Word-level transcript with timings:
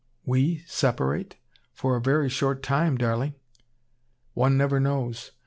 "We 0.25 0.63
separate? 0.65 1.35
For 1.73 1.95
a 1.95 2.01
very 2.01 2.27
short 2.27 2.63
time, 2.63 2.97
darling." 2.97 3.35
"One 4.33 4.57
never 4.57 4.79
knows. 4.79 5.33